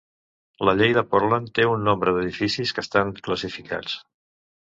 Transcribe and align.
La 0.69 0.73
llei 0.77 0.95
de 0.97 1.03
Portland 1.11 1.51
té 1.59 1.65
un 1.73 1.85
nombre 1.89 2.15
d'edificis 2.15 2.73
que 2.79 2.85
estan 2.87 3.13
classificats. 3.29 4.01